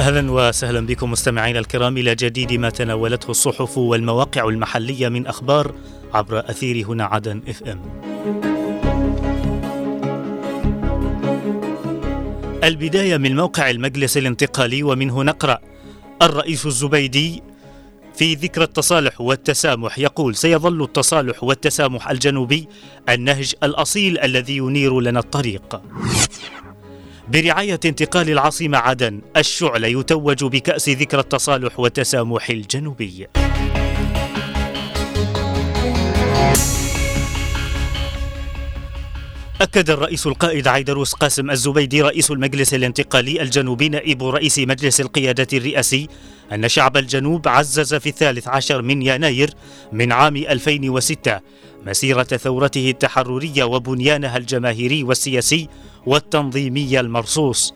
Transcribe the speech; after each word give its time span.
أهلا 0.00 0.32
وسهلا 0.32 0.86
بكم 0.86 1.10
مستمعينا 1.10 1.58
الكرام 1.58 1.96
إلى 1.96 2.14
جديد 2.14 2.52
ما 2.52 2.70
تناولته 2.70 3.30
الصحف 3.30 3.78
والمواقع 3.78 4.48
المحلية 4.48 5.08
من 5.08 5.26
أخبار 5.26 5.74
عبر 6.14 6.38
أثير 6.38 6.86
هنا 6.86 7.04
عدن 7.04 7.42
إف 7.48 7.62
إم. 7.62 7.80
البداية 12.64 13.16
من 13.16 13.36
موقع 13.36 13.70
المجلس 13.70 14.16
الانتقالي 14.16 14.82
ومنه 14.82 15.22
نقرأ 15.22 15.58
الرئيس 16.22 16.66
الزبيدي 16.66 17.42
في 18.14 18.34
ذكرى 18.34 18.64
التصالح 18.64 19.20
والتسامح 19.20 19.98
يقول 19.98 20.36
سيظل 20.36 20.82
التصالح 20.82 21.44
والتسامح 21.44 22.10
الجنوبي 22.10 22.68
النهج 23.08 23.54
الأصيل 23.62 24.18
الذي 24.18 24.56
ينير 24.56 25.00
لنا 25.00 25.20
الطريق. 25.20 25.80
برعاية 27.28 27.80
انتقال 27.84 28.30
العاصمة 28.30 28.78
عدن 28.78 29.20
الشعلة 29.36 29.88
يتوج 29.88 30.44
بكأس 30.44 30.88
ذكرى 30.88 31.20
التصالح 31.20 31.80
والتسامح 31.80 32.50
الجنوبي. 32.50 33.26
أكد 39.60 39.90
الرئيس 39.90 40.26
القائد 40.26 40.68
عيدروس 40.68 41.12
قاسم 41.12 41.50
الزبيدي 41.50 42.02
رئيس 42.02 42.30
المجلس 42.30 42.74
الانتقالي 42.74 43.42
الجنوبي 43.42 43.88
نائب 43.88 44.22
رئيس 44.22 44.58
مجلس 44.58 45.00
القيادة 45.00 45.46
الرئاسي 45.52 46.08
أن 46.52 46.68
شعب 46.68 46.96
الجنوب 46.96 47.48
عزز 47.48 47.94
في 47.94 48.08
الثالث 48.08 48.48
عشر 48.48 48.82
من 48.82 49.02
يناير 49.02 49.50
من 49.92 50.12
عام 50.12 50.36
2006 50.36 51.40
مسيرة 51.86 52.22
ثورته 52.22 52.90
التحررية 52.90 53.64
وبنيانها 53.64 54.36
الجماهيري 54.36 55.02
والسياسي 55.02 55.68
والتنظيمي 56.06 57.00
المرصوص. 57.00 57.74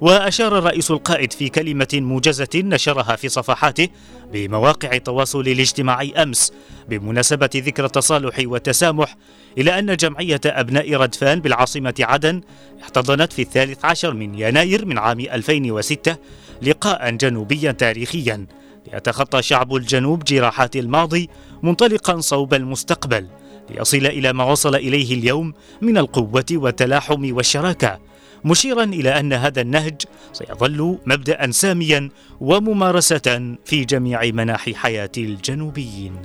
وأشار 0.00 0.58
الرئيس 0.58 0.90
القائد 0.90 1.32
في 1.32 1.48
كلمة 1.48 1.88
موجزة 1.92 2.48
نشرها 2.54 3.16
في 3.16 3.28
صفحاته 3.28 3.88
بمواقع 4.32 4.92
التواصل 4.92 5.40
الاجتماعي 5.40 6.12
أمس 6.12 6.52
بمناسبة 6.88 7.50
ذكرى 7.54 7.86
التصالح 7.86 8.34
والتسامح 8.44 9.16
إلى 9.58 9.78
أن 9.78 9.96
جمعية 9.96 10.40
أبناء 10.46 10.94
ردفان 10.94 11.40
بالعاصمة 11.40 11.94
عدن 12.00 12.40
احتضنت 12.82 13.32
في 13.32 13.42
الثالث 13.42 13.84
عشر 13.84 14.14
من 14.14 14.34
يناير 14.34 14.84
من 14.84 14.98
عام 14.98 15.20
2006 15.20 16.16
لقاء 16.62 17.10
جنوبيا 17.10 17.72
تاريخيا 17.72 18.46
ليتخطى 18.92 19.42
شعب 19.42 19.74
الجنوب 19.74 20.24
جراحات 20.24 20.76
الماضي 20.76 21.28
منطلقا 21.62 22.20
صوب 22.20 22.54
المستقبل 22.54 23.26
ليصل 23.70 24.06
إلى 24.06 24.32
ما 24.32 24.44
وصل 24.44 24.74
إليه 24.74 25.14
اليوم 25.14 25.54
من 25.80 25.98
القوة 25.98 26.44
والتلاحم 26.52 27.36
والشراكة 27.36 27.98
مشيرا 28.44 28.84
إلى 28.84 29.20
أن 29.20 29.32
هذا 29.32 29.60
النهج 29.60 30.02
سيظل 30.32 30.98
مبدأ 31.06 31.50
ساميا 31.50 32.08
وممارسة 32.40 33.56
في 33.64 33.84
جميع 33.84 34.24
مناحي 34.24 34.74
حياة 34.74 35.10
الجنوبيين. 35.18 36.16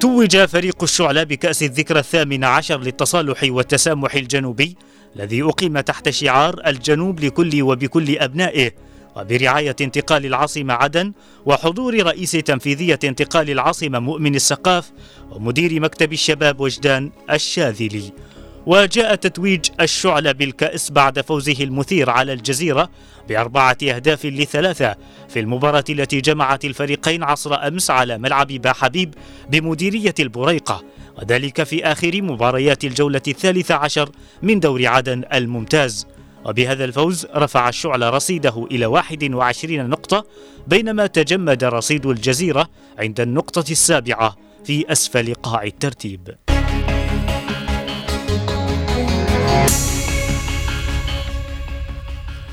توج 0.00 0.44
فريق 0.44 0.82
الشعلة 0.82 1.22
بكأس 1.22 1.62
الذكرى 1.62 1.98
الثامنة 1.98 2.46
عشر 2.46 2.80
للتصالح 2.80 3.44
والتسامح 3.44 4.14
الجنوبي 4.14 4.76
الذي 5.16 5.42
أقيم 5.42 5.80
تحت 5.80 6.08
شعار 6.08 6.60
الجنوب 6.66 7.20
لكل 7.20 7.62
وبكل 7.62 8.18
أبنائه 8.18 8.70
وبرعاية 9.16 9.76
انتقال 9.80 10.26
العاصمة 10.26 10.74
عدن 10.74 11.12
وحضور 11.46 12.02
رئيس 12.02 12.30
تنفيذية 12.30 12.98
انتقال 13.04 13.50
العاصمة 13.50 13.98
مؤمن 13.98 14.34
السقاف 14.34 14.90
ومدير 15.30 15.80
مكتب 15.80 16.12
الشباب 16.12 16.60
وجدان 16.60 17.10
الشاذلي. 17.30 18.12
وجاء 18.66 19.14
تتويج 19.14 19.66
الشعلة 19.80 20.32
بالكأس 20.32 20.90
بعد 20.90 21.20
فوزه 21.20 21.64
المثير 21.64 22.10
على 22.10 22.32
الجزيرة 22.32 22.90
بأربعة 23.28 23.76
أهداف 23.82 24.26
لثلاثة 24.26 24.96
في 25.28 25.40
المباراة 25.40 25.84
التي 25.90 26.20
جمعت 26.20 26.64
الفريقين 26.64 27.22
عصر 27.22 27.54
أمس 27.54 27.90
على 27.90 28.18
ملعب 28.18 28.46
باحبيب 28.46 29.14
بمديرية 29.50 30.14
البريقة 30.20 30.84
وذلك 31.18 31.62
في 31.62 31.84
آخر 31.84 32.22
مباريات 32.22 32.84
الجولة 32.84 33.22
الثالثة 33.28 33.74
عشر 33.74 34.10
من 34.42 34.60
دور 34.60 34.86
عدن 34.86 35.24
الممتاز. 35.34 36.06
وبهذا 36.44 36.84
الفوز 36.84 37.26
رفع 37.34 37.68
الشعل 37.68 38.14
رصيده 38.14 38.66
إلى 38.70 38.86
21 38.86 39.88
نقطة 39.90 40.26
بينما 40.66 41.06
تجمد 41.06 41.64
رصيد 41.64 42.06
الجزيرة 42.06 42.68
عند 42.98 43.20
النقطة 43.20 43.64
السابعة 43.70 44.36
في 44.64 44.92
أسفل 44.92 45.34
قاع 45.34 45.62
الترتيب. 45.62 46.47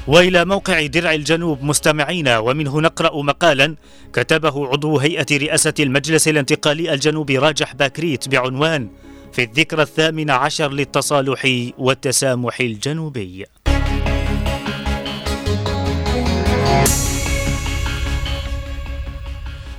وإلى 0.08 0.46
موقع 0.46 0.86
درع 0.86 1.14
الجنوب 1.14 1.64
مستمعينا 1.64 2.40
ومنه 2.40 2.82
نقرأ 2.82 3.22
مقالا 3.22 3.76
كتبه 4.14 4.68
عضو 4.68 4.98
هيئة 4.98 5.26
رئاسة 5.32 5.74
المجلس 5.80 6.28
الانتقالي 6.28 6.94
الجنوبي 6.94 7.38
راجح 7.38 7.76
باكريت 7.76 8.30
بعنوان 8.30 8.90
في 9.34 9.44
الذكرى 9.44 9.82
الثامنة 9.82 10.34
عشر 10.34 10.72
للتصالح 10.72 11.70
والتسامح 11.78 12.60
الجنوبي. 12.60 13.46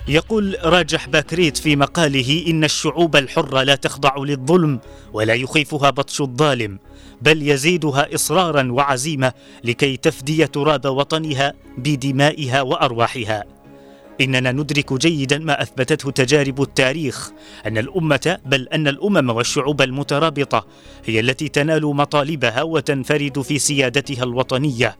يقول 0.09 0.57
راجح 0.63 1.09
باكريت 1.09 1.57
في 1.57 1.77
مقاله 1.77 2.45
إن 2.49 2.65
الشعوب 2.65 3.17
الحرة 3.17 3.63
لا 3.63 3.75
تخضع 3.75 4.15
للظلم 4.19 4.81
ولا 5.13 5.35
يخيفها 5.35 5.91
بطش 5.91 6.21
الظالم. 6.21 6.79
بل 7.23 7.49
يزيدها 7.49 8.15
إصرارا 8.15 8.73
وعزيمة 8.73 9.33
لكي 9.65 9.97
تفدي 9.97 10.47
تراب 10.47 10.87
وطنها 10.87 11.55
بدمائها 11.79 12.63
وأرواحها. 12.63 13.45
إننا 14.21 14.53
ندرك 14.53 14.93
جيدا 14.93 15.39
ما 15.39 15.63
أثبتته 15.63 16.11
تجارب 16.11 16.63
التاريخ 16.63 17.31
أن 17.67 17.79
الأمة 17.79 18.39
بل 18.47 18.69
أن 18.69 18.89
الأمم 18.89 19.31
والشعوب 19.31 19.83
المترابطة 19.83 20.67
هي 21.05 21.21
التي 21.21 21.49
تنال 21.49 21.87
مطالبها 21.87 22.63
وتنفرد 22.63 23.41
في 23.41 23.59
سيادتها 23.59 24.25
الوطنية. 24.25 24.97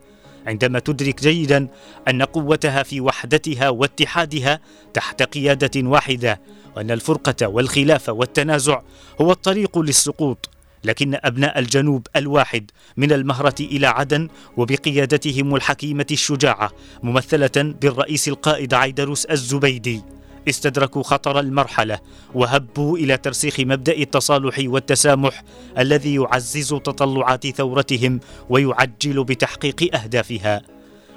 عندما 0.47 0.79
تدرك 0.79 1.23
جيدا 1.23 1.69
أن 2.09 2.23
قوتها 2.23 2.83
في 2.83 3.01
وحدتها 3.01 3.69
واتحادها 3.69 4.61
تحت 4.95 5.23
قيادة 5.23 5.89
واحدة 5.89 6.41
وأن 6.77 6.91
الفرقة 6.91 7.49
والخلاف 7.49 8.09
والتنازع 8.09 8.83
هو 9.21 9.33
الطريق 9.33 9.79
للسقوط 9.79 10.51
لكن 10.85 11.19
أبناء 11.25 11.59
الجنوب 11.59 12.07
الواحد 12.17 12.71
من 12.97 13.13
المهرة 13.13 13.55
إلى 13.61 13.87
عدن 13.87 14.29
وبقيادتهم 14.57 15.55
الحكيمة 15.55 16.07
الشجاعة 16.11 16.73
ممثلة 17.03 17.75
بالرئيس 17.81 18.29
القائد 18.29 18.75
عيدروس 18.75 19.25
الزبيدي. 19.25 20.03
استدركوا 20.49 21.03
خطر 21.03 21.41
المرحلة 21.41 21.99
وهبوا 22.35 22.99
إلى 22.99 23.17
ترسيخ 23.17 23.61
مبدأ 23.61 23.93
التصالح 23.93 24.57
والتسامح 24.61 25.43
الذي 25.79 26.15
يعزز 26.15 26.69
تطلعات 26.69 27.47
ثورتهم 27.47 28.21
ويعجل 28.49 29.25
بتحقيق 29.25 29.97
أهدافها. 29.97 30.63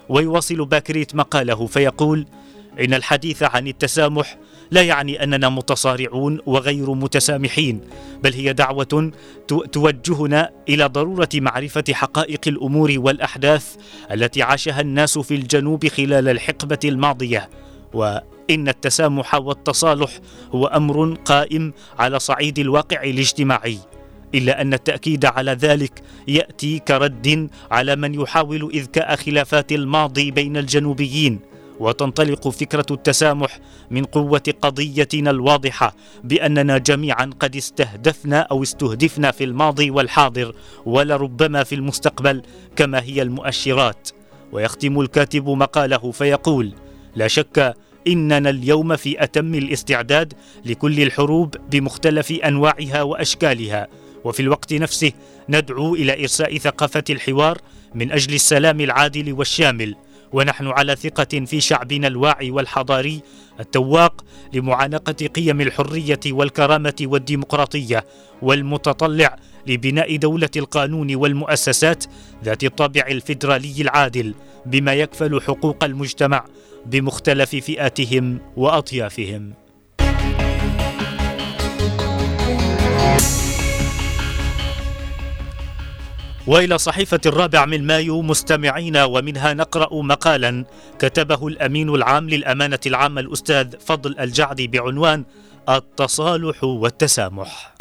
ويواصل 0.10 0.66
باكريت 0.66 1.16
مقاله 1.16 1.68
فيقول 1.68 2.26
إن 2.80 2.94
الحديث 2.94 3.44
عن 3.44 3.68
التسامح 3.68 4.38
لا 4.72 4.82
يعني 4.82 5.24
أننا 5.24 5.50
متصارعون 5.50 6.40
وغير 6.46 6.94
متسامحين 6.94 7.82
بل 8.24 8.34
هي 8.34 8.54
دعوة 8.54 9.12
توجهنا 9.48 10.50
إلى 10.70 10.86
ضرورة 10.86 11.30
معرفة 11.34 11.84
حقائق 11.92 12.40
الأمور 12.48 12.94
والأحداث 12.98 13.76
التي 14.12 14.42
عاشها 14.42 14.82
الناس 14.82 15.18
في 15.18 15.36
الجنوب 15.36 15.88
خلال 15.88 16.30
الحقبة 16.30 16.80
الماضية. 16.86 17.50
وإن 17.94 18.68
التسامح 18.68 19.36
والتصالح 19.36 20.20
هو 20.52 20.66
أمر 20.66 21.14
قائم 21.26 21.74
على 22.00 22.20
صعيد 22.20 22.60
الواقع 22.60 23.04
الاجتماعي 23.04 23.78
إلا 24.36 24.62
أن 24.62 24.74
التأكيد 24.74 25.26
على 25.26 25.52
ذلك 25.52 26.02
يأتي 26.28 26.80
كرد 26.80 27.50
على 27.72 27.96
من 27.96 28.22
يحاول 28.22 28.70
إذكاء 28.74 29.16
خلافات 29.16 29.72
الماضي 29.72 30.32
بين 30.32 30.58
الجنوبيين. 30.58 31.40
وتنطلق 31.80 32.48
فكرة 32.48 32.86
التسامح 32.92 33.60
من 33.92 34.04
قوة 34.04 34.54
قضيتنا 34.62 35.32
الواضحة 35.32 35.96
بأننا 36.24 36.78
جميعا 36.78 37.30
قد 37.40 37.56
استهدفنا 37.56 38.40
أو 38.40 38.64
استهدفنا 38.64 39.32
في 39.32 39.44
الماضي 39.44 39.92
والحاضر 39.92 40.56
ولربما 40.86 41.64
في 41.64 41.76
المستقبل 41.76 42.42
كما 42.76 43.04
هي 43.04 43.22
المؤشرات. 43.22 44.10
ويختم 44.52 45.00
الكاتب 45.00 45.50
مقاله 45.50 46.12
فيقول 46.12 46.74
لا 47.16 47.28
شك 47.28 47.76
إننا 48.08 48.50
اليوم 48.50 48.96
في 48.96 49.24
أتم 49.24 49.56
الاستعداد 49.56 50.34
لكل 50.66 51.00
الحروب 51.02 51.56
بمختلف 51.72 52.32
أنواعها 52.32 53.02
وأشكالها. 53.02 53.88
وفي 54.24 54.40
الوقت 54.40 54.74
نفسه 54.74 55.12
ندعو 55.50 55.96
إلى 55.96 56.22
إرساء 56.22 56.58
ثقافة 56.58 57.04
الحوار 57.10 57.58
من 57.96 58.12
أجل 58.12 58.34
السلام 58.34 58.82
العادل 58.82 59.34
والشامل 59.34 59.96
ونحن 60.34 60.68
على 60.68 60.96
ثقة 60.96 61.46
في 61.46 61.62
شعبنا 61.62 62.08
الواعي 62.08 62.52
والحضاري 62.52 63.22
التواق 63.60 64.26
لمعانقة 64.54 65.28
قيم 65.28 65.62
الحرية 65.62 66.20
والكرامة 66.28 66.94
والديمقراطية 67.02 68.06
والمتطلع 68.42 69.36
لبناء 69.68 70.16
دولة 70.16 70.50
القانون 70.56 71.16
والمؤسسات 71.16 72.04
ذات 72.44 72.64
الطابع 72.64 73.08
الفيدرالي 73.08 73.82
العادل 73.82 74.36
بما 74.66 74.94
يكفل 74.94 75.42
حقوق 75.42 75.84
المجتمع 75.84 76.46
بمختلف 76.86 77.56
فئاتهم 77.56 78.40
وأطيافهم. 78.58 79.54
وإلى 86.50 86.78
صحيفة 86.78 87.20
الرابع 87.26 87.66
من 87.66 87.88
مايو 87.88 88.22
مستمعين 88.22 88.98
ومنها 88.98 89.54
نقرأ 89.54 90.02
مقالا 90.02 90.66
كتبه 91.00 91.48
الأمين 91.48 91.90
العام 91.90 92.30
للأمانة 92.30 92.80
العامة 92.86 93.22
الأستاذ 93.22 93.80
فضل 93.80 94.20
الجعدي 94.20 94.68
بعنوان 94.68 95.26
التصالح 95.70 96.64
والتسامح. 96.64 97.76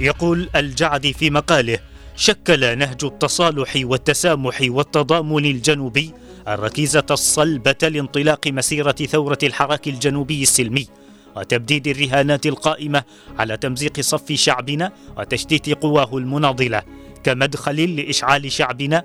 يقول 0.00 0.48
الجعدي 0.56 1.12
في 1.12 1.30
مقاله 1.30 1.78
شكل 2.16 2.78
نهج 2.78 3.04
التصالح 3.04 3.72
والتسامح 3.76 4.58
والتضامن 4.68 5.44
الجنوبي 5.44 6.12
الركيزة 6.48 7.06
الصلبة 7.10 7.88
لانطلاق 7.88 8.46
مسيرة 8.46 8.92
ثورة 8.92 9.38
الحراك 9.42 9.88
الجنوبي 9.88 10.42
السلمي 10.42 11.03
وتبديد 11.36 11.88
الرهانات 11.88 12.46
القائمة 12.46 13.02
على 13.38 13.56
تمزيق 13.56 14.00
صف 14.00 14.32
شعبنا 14.32 14.92
وتشتيت 15.18 15.68
قواه 15.68 16.18
المناضلة 16.18 16.82
كمدخل 17.24 17.96
لإشعال 17.96 18.52
شعبنا 18.52 19.04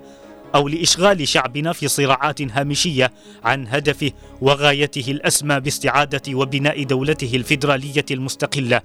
أو 0.54 0.68
لإشغال 0.68 1.28
شعبنا 1.28 1.72
في 1.72 1.88
صراعات 1.88 2.42
هامشية 2.42 3.12
عن 3.44 3.66
هدفه 3.66 4.10
وغايته 4.40 5.10
الأسمى 5.10 5.60
باستعادة 5.60 6.22
وبناء 6.34 6.82
دولته 6.82 7.36
الفيدرالية 7.36 8.04
المستقلة 8.10 8.80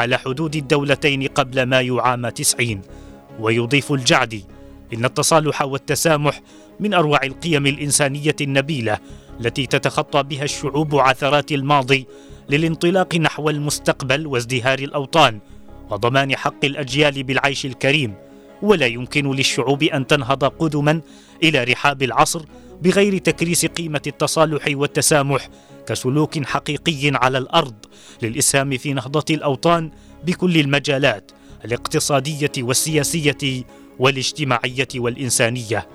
على 0.00 0.18
حدود 0.18 0.56
الدولتين 0.56 1.26
قبل 1.26 1.62
مايو 1.62 2.00
عام 2.00 2.28
تسعين. 2.28 2.80
ويضيف 3.40 3.92
الجعدي 3.92 4.44
إن 4.94 5.04
التصالح 5.04 5.62
والتسامح 5.62 6.40
من 6.80 6.94
أروع 6.94 7.20
القيم 7.24 7.66
الإنسانية 7.66 8.36
النبيلة 8.40 8.98
التي 9.40 9.66
تتخطى 9.66 10.22
بها 10.22 10.44
الشعوب 10.44 10.94
عثرات 10.96 11.52
الماضي 11.52 12.06
للانطلاق 12.50 13.14
نحو 13.14 13.50
المستقبل 13.50 14.26
وازدهار 14.26 14.78
الأوطان 14.78 15.40
وضمان 15.90 16.36
حق 16.36 16.64
الأجيال 16.64 17.22
بالعيش 17.22 17.66
الكريم 17.66 18.14
ولا 18.62 18.86
يمكن 18.86 19.30
للشعوب 19.30 19.82
أن 19.82 20.06
تنهض 20.06 20.44
قدما 20.44 21.00
إلى 21.42 21.64
رحاب 21.64 22.02
العصر 22.02 22.42
بغير 22.82 23.18
تكريس 23.18 23.66
قيمة 23.66 24.02
التصالح 24.06 24.64
والتسامح 24.68 25.48
كسلوك 25.86 26.44
حقيقي 26.44 27.10
على 27.14 27.38
الأرض 27.38 27.74
للإسهام 28.22 28.76
في 28.78 28.92
نهضة 28.92 29.24
الأوطان 29.30 29.90
بكل 30.24 30.56
المجالات 30.56 31.32
الاقتصادية 31.64 32.52
والسياسية 32.58 33.64
والاجتماعية 33.98 34.88
والإنسانية. 34.96 35.88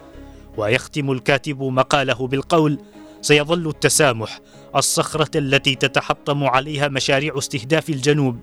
ويختم 0.57 1.11
الكاتب 1.11 1.63
مقاله 1.63 2.27
بالقول 2.27 2.77
سيظل 3.21 3.67
التسامح 3.67 4.39
الصخرة 4.75 5.37
التي 5.37 5.75
تتحطم 5.75 6.43
عليها 6.43 6.87
مشاريع 6.87 7.37
استهداف 7.37 7.89
الجنوب. 7.89 8.37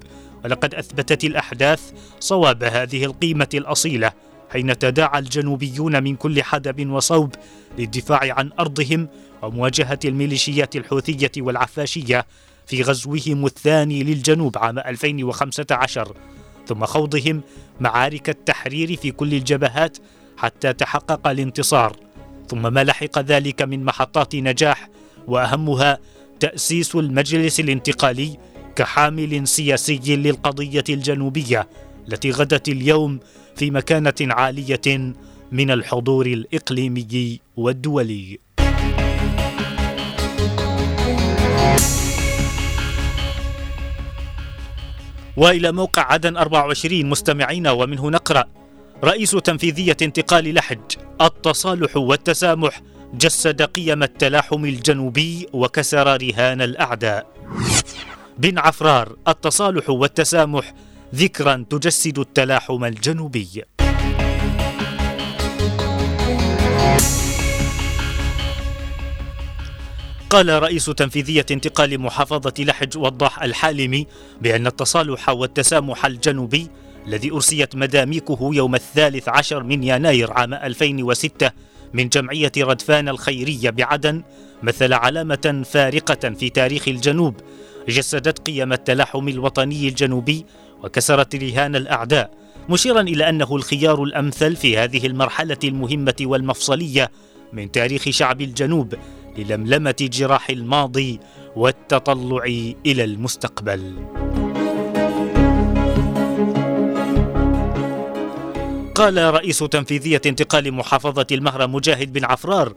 ولقد 0.45 0.75
أثبتت 0.75 1.25
الأحداث 1.25 1.93
صواب 2.21 2.65
هذه 2.65 3.05
القيمة 3.05 3.49
الأصيلة 3.55 4.13
حين 4.51 4.79
تداعى 4.79 5.19
الجنوبيون 5.19 6.03
من 6.03 6.17
كل 6.17 6.43
حدب 6.43 6.91
وصوب 6.91 7.35
للدفاع 7.79 8.35
عن 8.39 8.51
أرضهم 8.61 9.09
ومواجهة 9.43 9.99
الميليشيات 10.05 10.77
الحوثية 10.77 11.31
والعفاشية 11.39 12.27
في 12.67 12.83
غزوهم 12.83 13.47
الثاني 13.47 14.03
للجنوب 14.03 14.59
عام 14.59 14.79
2015 14.79 16.17
ثم 16.67 16.85
خوضهم 16.85 17.43
معارك 17.81 18.29
التحرير 18.29 18.97
في 18.97 19.11
كل 19.11 19.35
الجبهات 19.35 19.99
حتى 20.37 20.73
تحقق 20.73 21.29
الانتصار. 21.29 22.08
ثم 22.49 22.73
ما 22.73 22.85
لحق 22.85 23.19
ذلك 23.19 23.62
من 23.62 23.85
محطات 23.85 24.35
نجاح 24.35 24.89
وأهمها 25.27 25.99
تأسيس 26.41 26.95
المجلس 26.95 27.61
الانتقالي 27.61 28.39
كحامل 28.77 29.49
سياسي 29.49 30.17
للقضية 30.17 30.85
الجنوبية 30.89 31.69
التي 32.09 32.31
غدت 32.31 32.69
اليوم 32.69 33.21
في 33.56 33.71
مكانة 33.71 34.15
عالية 34.21 35.15
من 35.53 35.71
الحضور 35.71 36.27
الإقليمي 36.27 37.41
والدولي. 37.56 38.39
وإلى 45.37 45.73
موقع 45.73 46.12
عدن 46.12 46.37
24 46.37 47.06
مستمعين 47.06 47.67
ومنه 47.67 48.11
نقرأ 48.11 48.45
رئيس 49.05 49.31
تنفيذية 49.31 49.97
انتقال 50.03 50.55
لحج 50.55 50.97
التصالح 51.21 51.97
والتسامح 51.97 52.83
جسد 53.15 53.62
قيم 53.62 54.03
التلاحم 54.03 54.65
الجنوبي 54.65 55.47
وكسر 55.53 56.23
رهان 56.23 56.62
الأعداء. 56.62 57.27
بن 58.39 58.59
عفرار 58.59 59.17
التصالح 59.29 59.91
والتسامح 59.91 60.75
ذكرا 61.15 61.65
تجسد 61.71 62.19
التلاحم 62.19 62.85
الجنوبي. 62.85 63.62
قال 70.31 70.62
رئيس 70.62 70.85
تنفيذية 70.85 71.47
انتقال 71.50 72.00
محافظة 72.00 72.55
لحج 72.59 72.99
وضاح 72.99 73.43
الحالمي 73.43 74.06
بأن 74.41 74.67
التصالح 74.67 75.29
والتسامح 75.29 76.06
الجنوبي 76.06 76.71
الذي 77.09 77.31
أرسيت 77.31 77.77
مداميكه 77.77 78.51
يوم 78.53 78.75
الثالث 78.75 79.29
عشر 79.29 79.63
من 79.63 79.85
يناير 79.85 80.33
عام 80.33 80.55
2006 80.55 81.51
من 81.93 82.09
جمعية 82.09 82.53
ردفان 82.59 83.09
الخيرية 83.09 83.71
بعدن 83.71 84.23
مثل 84.62 84.93
علامة 84.93 85.62
فارقة 85.71 86.31
في 86.31 86.50
تاريخ 86.50 86.88
الجنوب 86.88 87.35
جسدت 87.88 88.38
قيم 88.38 88.73
التلاحم 88.73 89.29
الوطني 89.29 89.88
الجنوبي 89.88 90.47
وكسرت 90.85 91.37
رهان 91.37 91.77
الأعداء 91.77 92.31
مشيرا 92.69 93.00
إلى 93.00 93.29
أنه 93.29 93.57
الخيار 93.57 94.03
الأمثل 94.03 94.57
في 94.57 94.79
هذه 94.79 95.07
المرحلة 95.07 95.59
المهمة 95.65 96.17
والمفصلية 96.21 97.11
من 97.53 97.73
تاريخ 97.73 98.09
شعب 98.09 98.41
الجنوب 98.41 98.95
للملمة 99.38 99.97
جراح 100.00 100.50
الماضي 100.50 101.21
والتطلع 101.57 102.45
إلى 102.87 103.05
المستقبل. 103.05 103.95
قال 108.99 109.35
رئيس 109.35 109.59
تنفيذية 109.59 110.21
انتقال 110.26 110.75
محافظة 110.75 111.26
المهره 111.33 111.67
مجاهد 111.67 112.12
بن 112.12 112.25
عفرار 112.25 112.75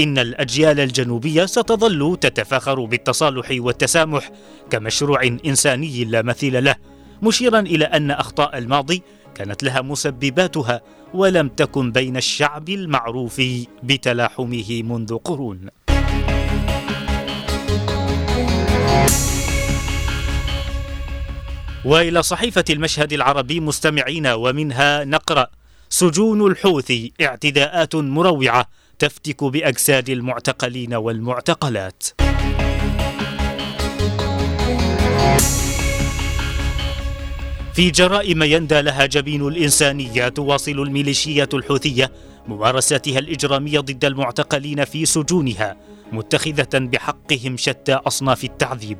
إن 0.00 0.18
الأجيال 0.18 0.80
الجنوبية 0.80 1.46
ستظل 1.46 2.16
تتفاخر 2.20 2.84
بالتصالح 2.84 3.48
والتسامح 3.52 4.30
كمشروع 4.70 5.22
إنساني 5.46 6.04
لا 6.04 6.22
مثيل 6.22 6.64
له 6.64 6.74
مشيرا 7.22 7.60
إلى 7.60 7.84
أن 7.84 8.10
أخطاء 8.10 8.58
الماضي 8.58 9.02
كانت 9.34 9.62
لها 9.62 9.80
مسبباتها 9.80 10.80
ولم 11.14 11.48
تكن 11.48 11.92
بين 11.92 12.16
الشعب 12.16 12.68
المعروف 12.68 13.42
بتلاحمه 13.82 14.82
منذ 14.82 15.16
قرون. 15.16 15.68
وإلى 21.84 22.22
صحيفة 22.22 22.64
المشهد 22.70 23.12
العربي 23.12 23.60
مستمعين 23.60 24.26
ومنها 24.26 25.04
نقرأ 25.04 25.46
سجون 25.90 26.46
الحوثي 26.46 27.12
اعتداءات 27.20 27.94
مروعة 27.96 28.68
تفتك 28.98 29.44
بأجساد 29.44 30.10
المعتقلين 30.10 30.94
والمعتقلات. 30.94 32.02
في 37.72 37.90
جرائم 37.90 38.42
يندى 38.42 38.80
لها 38.80 39.06
جبين 39.06 39.48
الإنسانية 39.48 40.28
تواصل 40.28 40.70
الميليشيات 40.72 41.54
الحوثية 41.54 42.12
ممارساتها 42.48 43.18
الإجرامية 43.18 43.80
ضد 43.80 44.04
المعتقلين 44.04 44.84
في 44.84 45.06
سجونها 45.06 45.76
متخذة 46.12 46.68
بحقهم 46.74 47.56
شتى 47.56 47.92
أصناف 47.92 48.44
التعذيب. 48.44 48.98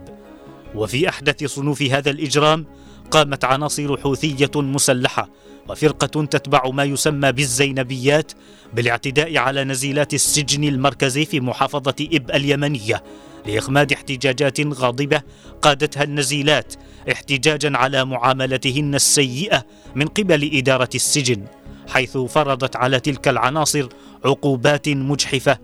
وفي 0.75 1.09
أحدث 1.09 1.45
صنوف 1.45 1.83
هذا 1.83 2.11
الإجرام 2.11 2.67
قامت 3.11 3.45
عناصر 3.45 3.97
حوثية 3.97 4.51
مسلحة 4.57 5.29
وفرقة 5.69 6.25
تتبع 6.25 6.71
ما 6.71 6.85
يسمى 6.85 7.33
بالزينبيات 7.33 8.33
بالاعتداء 8.75 9.37
على 9.37 9.65
نزيلات 9.65 10.15
السجن 10.15 10.65
المركزي 10.65 11.25
في 11.25 11.41
محافظة 11.41 12.09
إب 12.13 12.31
اليمنية 12.31 13.03
لإخماد 13.47 13.93
احتجاجات 13.93 14.61
غاضبة 14.61 15.23
قادتها 15.63 16.03
النزيلات 16.03 16.75
احتجاجا 17.13 17.77
على 17.77 18.05
معاملتهن 18.05 18.95
السيئة 18.95 19.65
من 19.95 20.07
قبل 20.07 20.51
إدارة 20.57 20.89
السجن 20.95 21.45
حيث 21.89 22.19
فرضت 22.19 22.77
على 22.77 23.01
تلك 23.01 23.29
العناصر 23.29 23.89
عقوبات 24.25 24.89
مجحفة 24.89 25.59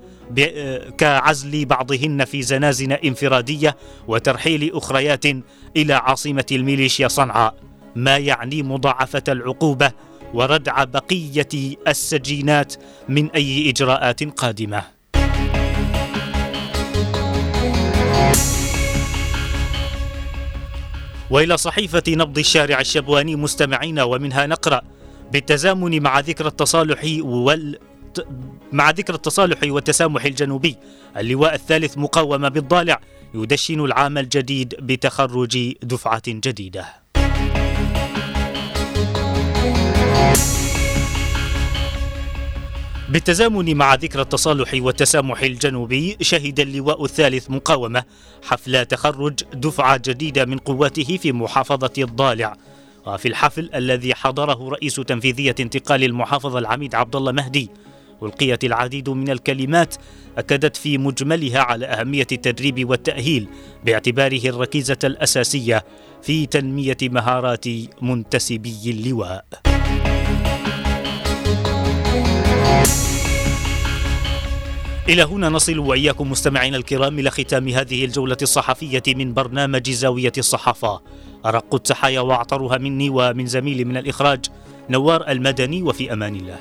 كعزل 0.98 1.64
بعضهن 1.64 2.24
في 2.24 2.42
زنازن 2.42 2.92
انفرادية 2.92 3.76
وترحيل 4.08 4.70
أخريات 4.74 5.24
إلى 5.76 5.94
عاصمة 5.94 6.46
الميليشيا 6.52 7.08
صنعاء 7.08 7.54
ما 7.96 8.16
يعني 8.16 8.62
مضاعفة 8.62 9.22
العقوبة 9.28 9.92
وردع 10.34 10.84
بقية 10.84 11.76
السجينات 11.88 12.74
من 13.08 13.30
أي 13.30 13.70
إجراءات 13.70 14.24
قادمة. 14.24 14.82
وإلى 21.30 21.56
صحيفة 21.56 22.02
نبض 22.08 22.38
الشارع 22.38 22.80
الشبواني 22.80 23.36
مستمعين 23.36 24.00
ومنها 24.00 24.46
نقرأ 24.46 24.82
بالتزامن 25.32 26.02
مع 26.02 26.20
ذكرى 26.20 26.48
التصالح 26.48 27.04
وال 27.20 27.78
مع 28.72 28.90
ذكرى 28.90 29.16
التصالح 29.16 29.58
والتسامح 29.64 30.24
الجنوبي 30.24 30.76
اللواء 31.16 31.54
الثالث 31.54 31.98
مقاومة 31.98 32.48
بالضالع 32.48 33.00
يدشن 33.34 33.84
العام 33.84 34.18
الجديد 34.18 34.74
بتخرج 34.80 35.72
دفعة 35.82 36.22
جديدة. 36.28 36.86
بالتزامن 43.08 43.76
مع 43.76 43.94
ذكرى 43.94 44.22
التصالح 44.22 44.74
والتسامح 44.74 45.42
الجنوبي 45.42 46.16
شهد 46.20 46.60
اللواء 46.60 47.04
الثالث 47.04 47.50
مقاومة 47.50 48.04
حفل 48.42 48.86
تخرج 48.86 49.34
دفعة 49.54 50.00
جديدة 50.04 50.44
من 50.44 50.58
قواته 50.58 51.16
في 51.16 51.32
محافظة 51.32 51.92
الضالع. 51.98 52.56
وفي 53.06 53.28
الحفل 53.28 53.70
الذي 53.74 54.14
حضره 54.14 54.68
رئيس 54.68 54.94
تنفيذية 54.94 55.54
انتقال 55.60 56.04
المحافظة 56.04 56.58
العميد 56.58 56.94
عبد 56.94 57.16
الله 57.16 57.32
مهدي 57.32 57.70
ألقيت 58.22 58.64
العديد 58.64 59.08
من 59.10 59.30
الكلمات 59.30 59.94
أكدت 60.38 60.76
في 60.76 60.98
مجملها 60.98 61.60
على 61.60 61.86
أهمية 61.86 62.26
التدريب 62.32 62.90
والتأهيل 62.90 63.48
باعتباره 63.84 64.48
الركيزة 64.48 64.98
الأساسية 65.04 65.84
في 66.22 66.46
تنمية 66.46 66.96
مهارات 67.02 67.64
منتسبي 68.02 68.80
اللواء. 68.86 69.44
إلى 75.08 75.22
هنا 75.22 75.48
نصل 75.48 75.78
وإياكم 75.78 76.30
مستمعينا 76.30 76.76
الكرام 76.76 77.18
إلى 77.18 77.30
ختام 77.30 77.68
هذه 77.68 78.04
الجولة 78.04 78.36
الصحفية 78.42 79.02
من 79.08 79.34
برنامج 79.34 79.90
زاوية 79.90 80.32
الصحافة 80.38 81.00
أرق 81.46 81.74
التحايا 81.74 82.20
وأعطرها 82.20 82.78
مني 82.78 83.10
ومن 83.10 83.46
زميلي 83.46 83.84
من 83.84 83.96
الإخراج 83.96 84.46
نوار 84.90 85.30
المدني 85.30 85.82
وفي 85.82 86.12
أمان 86.12 86.34
الله 86.36 86.58